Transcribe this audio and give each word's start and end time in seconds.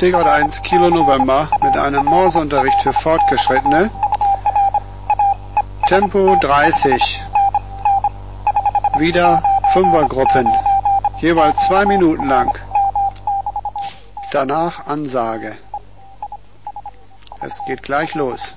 Degrat 0.00 0.26
1 0.26 0.62
Kilo 0.62 0.88
November 0.88 1.50
mit 1.62 1.76
einem 1.76 2.06
Morseunterricht 2.06 2.80
für 2.80 2.94
Fortgeschrittene. 2.94 3.90
Tempo 5.88 6.36
30. 6.40 7.22
Wieder 8.96 9.42
Fünfergruppen. 9.74 10.48
Jeweils 11.18 11.58
zwei 11.66 11.84
Minuten 11.84 12.28
lang. 12.28 12.50
Danach 14.32 14.86
Ansage. 14.86 15.58
Es 17.42 17.62
geht 17.66 17.82
gleich 17.82 18.14
los. 18.14 18.54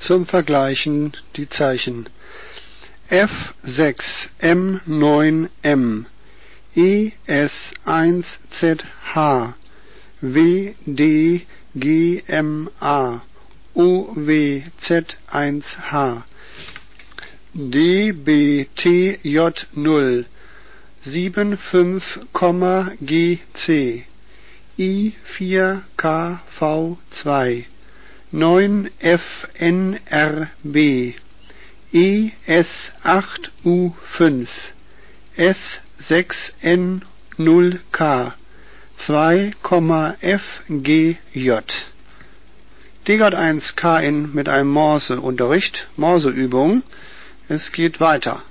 Zum 0.00 0.26
Vergleichen 0.26 1.12
die 1.36 1.48
Zeichen. 1.48 2.08
F6M9M 3.10 6.06
ES1ZH 6.74 9.54
WDGMA 10.22 11.46
OWZ1H 13.74 16.22
DBTJ0 17.54 20.24
75,GC 21.04 24.04
I4KV2 24.78 27.64
9FNRB 28.32 31.14
ES8U5 31.92 34.48
S6N0K 35.36 38.32
2,FGJ 38.98 41.60
Degard 43.08 43.34
1 43.34 43.74
KN 43.74 44.30
mit 44.34 44.48
einem 44.48 44.70
Morse-Unterricht, 44.70 45.88
Morseübung. 45.96 46.84
Es 47.48 47.72
geht 47.72 47.98
weiter. 47.98 48.44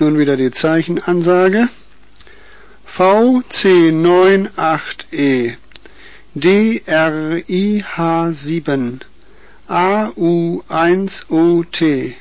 Nun 0.00 0.18
wieder 0.18 0.36
die 0.36 0.52
Zeichenansage. 0.52 1.68
VC98E 2.86 5.56
DRIH7 6.36 9.00
AU1OT 9.68 12.14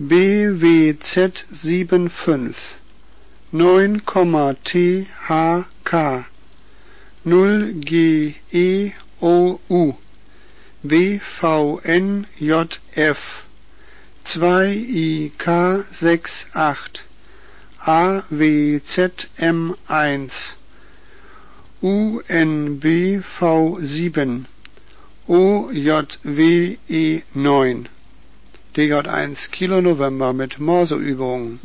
BWZ75 0.00 2.54
9, 3.50 4.02
THK 4.64 6.24
0 7.24 7.74
GEOU 7.80 9.96
BVNJF 10.82 12.26
2IK68 14.24 17.00
AWZM1 17.84 20.54
UNBV7 21.82 24.44
OJWE9 25.28 27.86
DJ1 28.76 29.50
Kilo 29.50 29.80
November 29.80 30.32
mit 30.32 30.60
Morseübungen. 30.60 31.58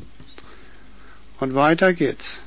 Und 1.40 1.54
weiter 1.54 1.94
geht's. 1.94 2.42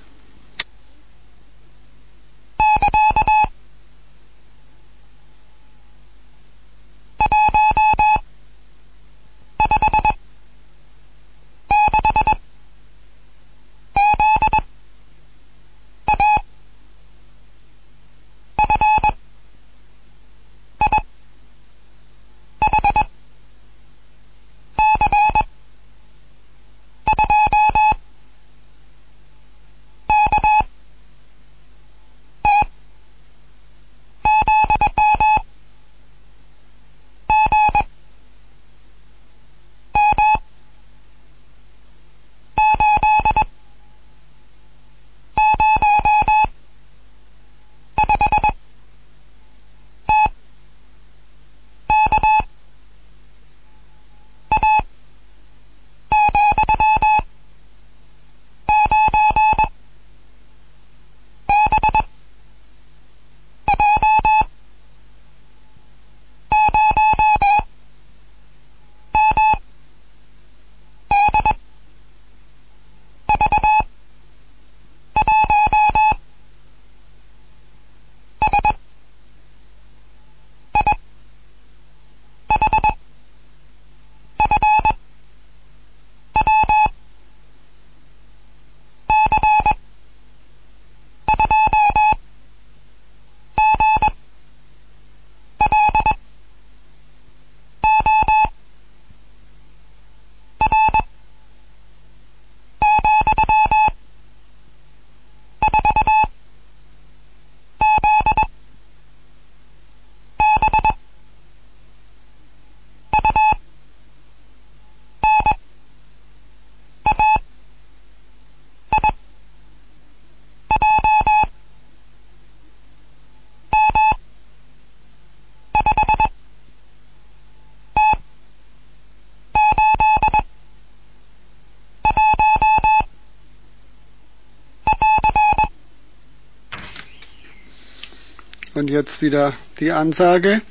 Und 138.80 138.88
jetzt 138.88 139.20
wieder 139.20 139.52
die 139.78 139.92
Ansage. 139.92 140.62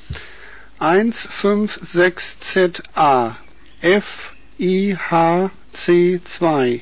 156ZA 0.79 3.35
FIHC2 3.83 6.81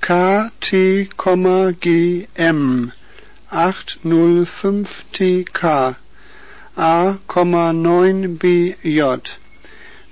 KT,GM 0.00 0.92
805TK 3.50 5.96
A,9BJ 6.76 9.18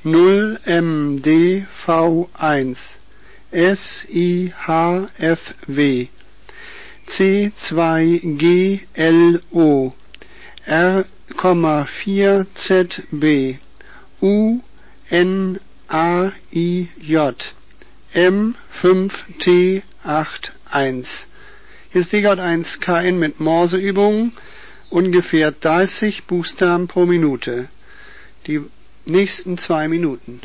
0MDV1 0.05 2.77
SIHFW 3.53 4.49
C2GLO 7.07 9.93
R,4ZB 10.71 13.59
UNAIJ 14.21 15.59
M5T81 18.15 19.83
Hier 21.91 22.01
ist 22.01 22.15
DJ1 22.15 22.79
KN 22.79 23.19
mit 23.19 23.41
Morseübungen, 23.41 24.33
ungefähr 24.91 25.51
30 25.51 26.27
Buchstaben 26.27 26.87
pro 26.87 27.05
Minute. 27.05 27.69
Die 28.47 28.61
nächsten 29.07 29.59
zwei 29.59 29.89
Minuten. 29.89 30.41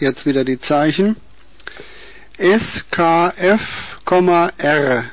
Jetzt 0.00 0.26
wieder 0.26 0.44
die 0.44 0.60
Zeichen. 0.60 1.16
SKF, 2.38 3.98
R 4.58 5.10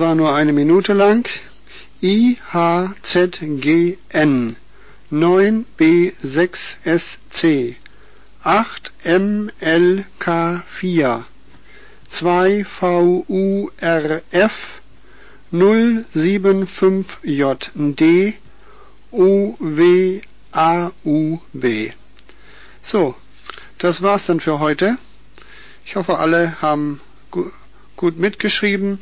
War 0.05 0.13
nur 0.13 0.35
eine 0.35 0.53
Minute 0.53 0.93
lang. 0.93 1.27
IHZGN 1.99 2.45
9B6SC 5.11 7.75
8MLK4 8.43 11.23
2VURF 12.11 14.51
075JD 15.51 18.33
OWAUB. 19.11 20.23
So, 22.83 23.15
das 23.79 24.03
war's 24.03 24.27
dann 24.27 24.39
für 24.39 24.59
heute. 24.59 24.99
Ich 25.83 25.95
hoffe, 25.95 26.19
alle 26.19 26.61
haben 26.61 27.01
gut 27.95 28.19
mitgeschrieben. 28.19 28.99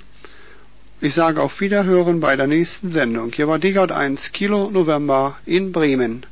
Ich 1.04 1.16
sage 1.16 1.42
auf 1.42 1.60
Wiederhören 1.60 2.22
bei 2.22 2.38
der 2.38 2.48
nächsten 2.48 2.90
Sendung. 2.90 3.34
Hier 3.34 3.50
war 3.50 3.60
Digard 3.60 3.92
1 3.92 4.32
Kilo 4.32 4.72
November 4.72 5.36
in 5.46 5.74
Bremen. 5.74 6.26